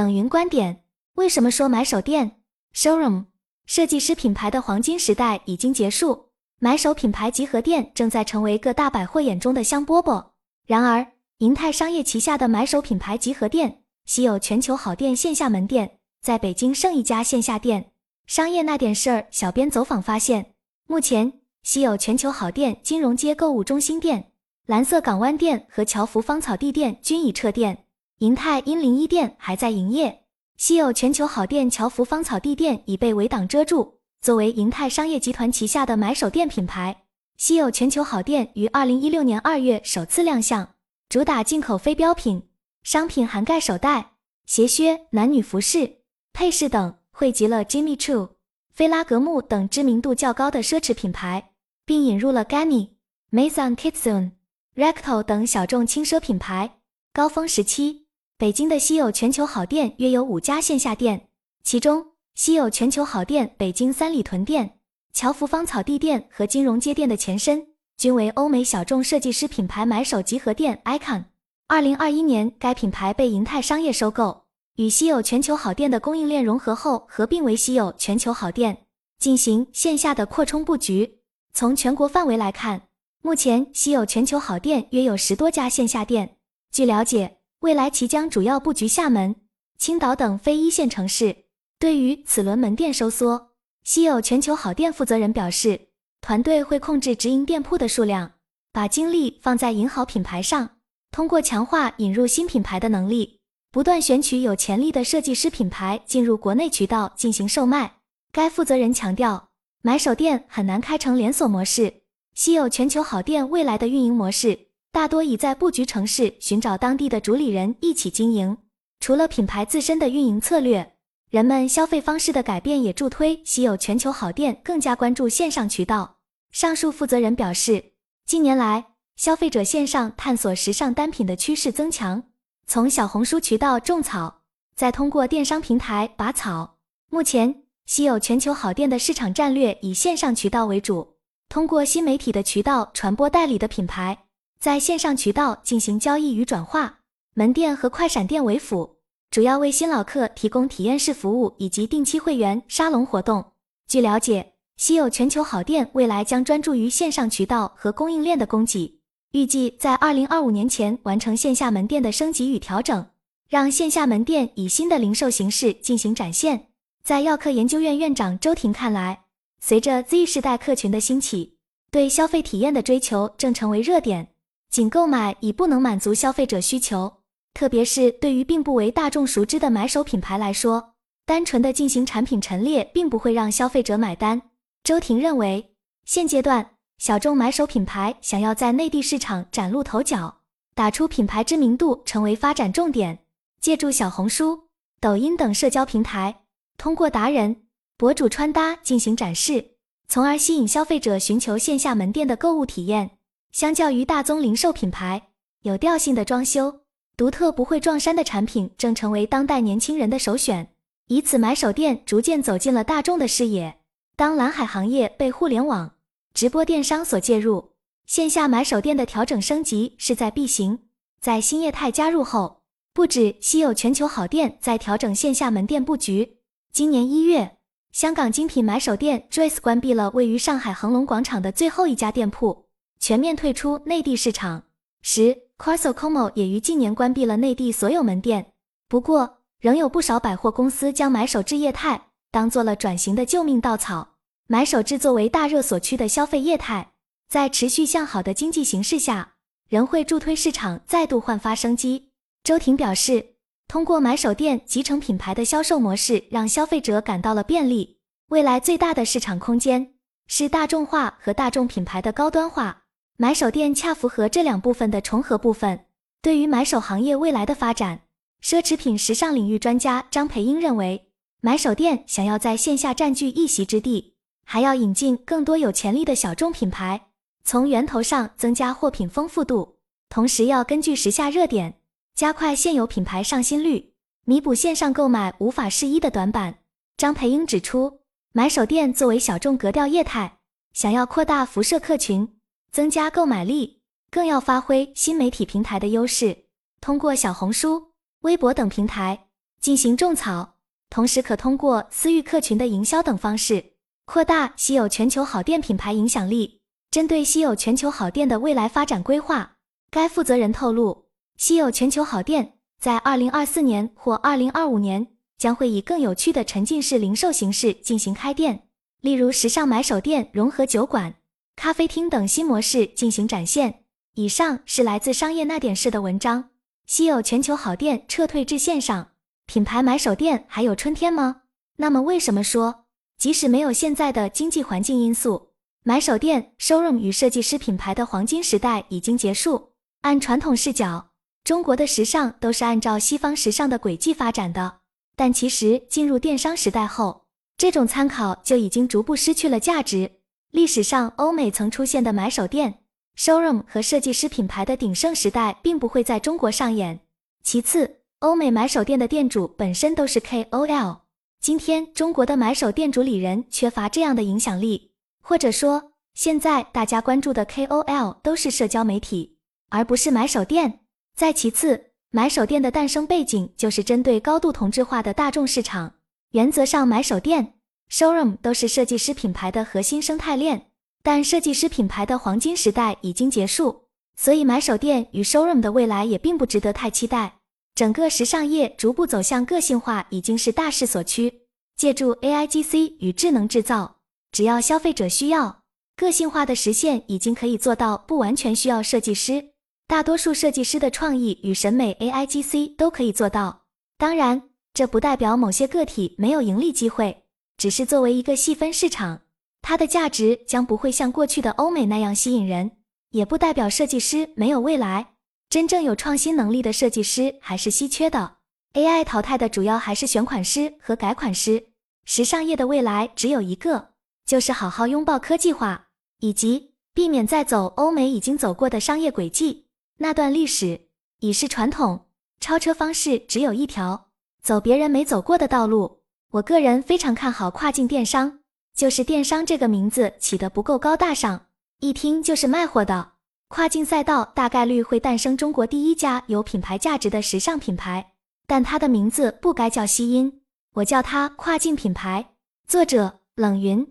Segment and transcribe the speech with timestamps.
[0.00, 0.82] 等云观点：
[1.16, 2.40] 为什么说买手店
[2.74, 3.26] （showroom）
[3.66, 6.30] 设计师品牌的黄金时代已经结束？
[6.58, 10.28] 买手品牌集合店正在成为各大百货眼中的香饽饽。
[10.66, 11.06] 然而，
[11.40, 17.90] 银泰商业旗下的买手品牌集合店稀有全球好店线下门店，在北京剩一家线下店。
[18.26, 20.54] 商业那点事儿，小编走访发现，
[20.86, 24.32] 目前稀有全球好店金融街购物中心店、
[24.64, 27.84] 蓝色港湾店和侨福芳草地店均已撤店。
[28.20, 30.24] 银泰英零一店还在营业，
[30.58, 34.00] 稀有全球好店侨福芳草地店已被围挡遮住。
[34.20, 37.04] 作为银泰商业集团旗下的买手店品牌，
[37.38, 40.74] 稀有全球好店于二零一六年二月首次亮相，
[41.08, 42.42] 主打进口非标品，
[42.82, 44.10] 商品涵盖手袋、
[44.44, 46.00] 鞋靴、男女服饰、
[46.34, 48.32] 配饰等，汇集了 Jimmy Choo、
[48.74, 51.52] 菲拉格慕等知名度较高的奢侈品牌，
[51.86, 52.90] 并引入了 Ganni、
[53.30, 54.32] Maison Kitsun、
[54.76, 56.80] Recto 等小众轻奢品牌。
[57.14, 57.99] 高峰时期。
[58.40, 61.28] 北京的稀有全球好店约有五家线下店，
[61.62, 64.78] 其中稀有全球好店北京三里屯店、
[65.12, 67.66] 侨福芳草地店和金融街店的前身，
[67.98, 71.24] 均为欧美小众设计师品牌买手集合店 Icon。
[71.68, 74.44] 二零二一年，该品牌被银泰商业收购，
[74.76, 78.86] 与稀有全球好店的供应链融合后，合并为稀有全球好店，
[79.18, 81.18] 进行线下的扩充布局。
[81.52, 82.84] 从全国范围来看，
[83.20, 86.38] 目前稀有全球好店约有十多家线下店。
[86.72, 87.39] 据了解。
[87.60, 89.36] 未来其将主要布局厦门、
[89.76, 91.44] 青岛等非一线城市。
[91.78, 93.50] 对于此轮门店收缩，
[93.84, 95.88] 稀有全球好店负责人表示，
[96.22, 98.32] 团队会控制直营店铺的数量，
[98.72, 100.70] 把精力放在引好品牌上，
[101.10, 107.96] 通过强化引入新品牌的能力，不断选取有潜力的设计师品牌进入国内渠道进行售卖。
[108.32, 109.50] 该负责人强调，
[109.82, 114.69] 买手店很难开成连锁模式，稀有全球好店未来的运营模式。
[114.92, 118.58] 大多已在布局城市，寻找当地的主理人一起经营。
[118.98, 120.96] 除了品牌自身的运营策略，
[121.30, 126.16] 人们消费方式的改变也助推稀有全球好店更加关注线上渠道。
[126.50, 127.92] 上述负责人表示，
[128.26, 128.84] 近年来
[129.14, 132.24] 消费者线上探索时尚单品的趋势增强，
[132.66, 134.42] 从小红书渠道种草，
[134.74, 136.78] 再通过电商平台拔草。
[137.10, 141.14] 目前，稀有全球好店的市场战略以线上渠道为主，
[141.48, 144.24] 通过新媒体的渠道传播代理的品牌。
[144.60, 146.98] 在线上渠道进行交易与转化，
[147.32, 148.96] 门店和快闪店为辅，
[149.30, 153.52] 主要为新老客提供体验式服务以及定期会员沙龙活动。
[153.88, 159.00] 据了解，稀有全球好店未来将专注于线上渠道和供应链的供给，
[159.32, 163.06] 预计在二零二五年前完成线下门店的升级与调整，
[163.48, 166.66] 让线下门店以新的零售形式进行展现。
[167.02, 169.22] 在药客研究院院长周婷看来，
[169.58, 171.56] 随着 Z 世代客群的兴起，
[171.90, 174.28] 对消费体验的追求正成为热点。
[174.70, 177.12] 仅购买已不能满足消费者需求，
[177.54, 180.94] 特别是对于并不为大众熟知的买手品牌来说，
[181.26, 184.40] 单纯的进行产品陈列并不会让消费者买单。
[184.84, 190.42] 周婷认为，现阶段小众买手品牌想要在内地市场崭露头角，
[190.74, 193.18] 打出品牌知名度成为发展重点。
[193.60, 194.68] 借助小红书、
[195.00, 196.42] 抖音等社交平台，
[196.78, 197.64] 通过达人、
[197.96, 199.72] 博主穿搭进行展示，
[200.08, 203.18] 从而吸引消费者寻求线下门店的购物体验。
[203.52, 205.30] 相较于大宗零售品牌，
[205.62, 206.82] 有调性的装修、
[207.16, 210.72] 独特不会撞衫的产品正成为当代年轻人的首选。
[211.08, 213.80] 以此，买手店逐渐走进了大众的视野。
[214.14, 215.94] 当蓝海行业被互联网、
[216.32, 217.72] 直播电商所介入，
[218.06, 220.78] 线下买手店的调整升级势在必行。
[221.20, 222.62] 在新业态加入后，
[222.92, 226.36] 不止稀有全球好店在调整线下门店布局。
[226.72, 227.56] 今年一月，
[227.90, 232.66] 香港精品买手店 Joyce 关闭了位于上海恒隆广场的最后一家店铺。
[233.00, 234.64] 全面退出内地市场
[235.00, 238.52] 十 c o r s o Como 也于近年关闭了内地所有门店。
[238.88, 244.16] 不过，仍有不少百货公司将买手制业态当做了转型的救命稻草。
[244.46, 246.92] 买手制作为大热所趋的消费业态，
[247.26, 249.32] 在持续向好的经济形势下，
[249.70, 252.10] 仍会助推市场再度焕发生机。
[252.44, 253.36] 周婷表示，
[253.66, 257.98] 通过买手店集成品牌的销售模式，让消费者感到了便利。
[258.28, 259.94] 未来最大的市场空间
[260.26, 262.79] 是大众化和大众品牌的高端化。
[263.22, 265.84] 买手店恰符合这两部分的重合部分。
[266.22, 268.00] 对于买手行业未来的发展，
[268.42, 271.10] 奢侈品时尚领域专家张培英认为，
[271.42, 274.14] 买手店想要在线下占据一席之地，
[274.46, 277.08] 还要引进更多有潜力的小众品牌，
[277.44, 279.76] 从源头上增加货品丰富度，
[280.08, 281.74] 同时要根据时下热点，
[282.14, 283.92] 加快现有品牌上新率，
[284.24, 286.60] 弥补线上购买无法适一的短板。
[286.96, 288.00] 张培英指出，
[288.32, 290.38] 买手店作为小众格调业态，
[290.72, 292.26] 想要扩大辐射客群。
[292.72, 293.80] 增加购买力，
[294.10, 296.44] 更要发挥新媒体平台的优势，
[296.80, 299.26] 通过小红书、微博等平台，
[299.60, 300.56] 进行种草，
[300.88, 303.72] 同时可通过私域客群的营销等方式
[304.04, 306.60] 扩大稀有全球好店品牌影响力。
[306.90, 309.56] 针对稀有全球好店的未来发展规划，
[309.92, 311.06] 该负责人透露，
[311.36, 315.06] 稀有全球好店在二零二四年或二零二五年
[315.38, 318.66] 将会以更有趣的沉浸式零售形式进行开店，
[319.00, 321.14] 例如时尚买手店融合酒馆、
[321.62, 323.84] 咖啡厅等新模式进行展现。
[324.14, 326.48] 以上是来自商业那点事的文章。
[326.86, 329.10] 稀有全球好店撤退至线上，
[329.44, 331.42] 品牌买手店还有春天吗？
[331.76, 332.86] 那么为什么说，
[333.18, 335.50] 即使没有现在的经济环境因素，
[335.82, 339.74] 买手店 showroom 与设计师品牌的黄金时代已经结束？
[340.00, 341.10] 按传统视角，
[341.44, 344.78] 中国的时尚都是按照西方时尚的轨迹发展的，
[345.14, 347.26] 但其实进入电商时代后，
[347.58, 350.19] 这种参考就已经逐步失去了价值。
[350.50, 352.80] 历史上，欧美曾出现的买手店。
[353.16, 357.00] showroom 和设计师品牌的鼎盛时代并不会在中国上演。
[357.42, 361.00] 其次，欧美买手店的店主本身都是 KOL，
[361.40, 369.36] 今天中国的买手店主理人缺乏这样的影响力，或者说，现在大家关注的 KOL 都是社交媒体，
[369.68, 370.80] 而不是买手店。
[371.14, 375.94] 再其次，买手店的诞生背景就是针对高度同质化的大众市场。
[376.30, 377.54] 原则上，买手店
[377.90, 380.68] showroom 都是设计师品牌的核心生态链。
[381.02, 387.38] 但设计师品牌的黄金时代已经结束，所以买手店与 showroom 的未来也并不值得太期待。
[387.74, 391.40] 整个时尚业逐步走向个性化已经是大势所趋。
[391.74, 394.00] 借助 AIGC 与智能制造，
[394.30, 395.62] 只要消费者需要，
[395.96, 399.52] 个性化的实现已经可以做到不完全需要设计师。
[399.86, 403.62] 大多数设计师的创意与审美，AIGC 都可以做到。
[403.96, 407.24] 当然，这不代表某些个体没有盈利机会，
[407.60, 409.20] 只是作为一个细分市场。
[409.60, 412.78] 它的价值将不会像过去的欧美那样吸引人，
[413.10, 415.12] 也不代表设计师没有未来。
[415.50, 418.38] 真正有创新能力的设计师还是稀缺的。
[418.72, 421.66] AI 淘汰的主要还是选款师和改款师。
[422.06, 423.90] 时尚业的未来只有一个，
[424.24, 425.88] 就是好好拥抱科技化，
[426.20, 429.66] 以及避免再走欧美已经走过的商业轨迹。
[429.98, 432.06] 那段历史已是传统，
[432.40, 434.08] 超车方式只有一条，
[434.42, 435.99] 走别人没走过的道路。
[436.32, 438.38] 我个人非常看好跨境电商。
[438.72, 441.46] 就是电商这个名字起得不够高大上，
[441.80, 443.12] 一听就是卖货的。
[443.48, 448.12] 跨境赛道大概率会诞生中国第一家有品牌价值的时尚品牌，
[448.46, 450.40] 但它的名字不该叫西音，
[450.74, 452.30] 我叫它跨境品牌。
[452.66, 453.86] 作者冷云。